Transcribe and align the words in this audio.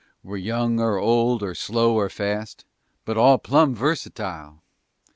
We're 0.23 0.37
young 0.37 0.79
or 0.79 0.97
old 0.97 1.43
or 1.43 1.53
slow 1.53 1.93
or 1.93 2.09
fast, 2.09 2.65
But 3.05 3.17
all 3.19 3.37
plumb 3.37 3.75
versatyle. 3.75 4.63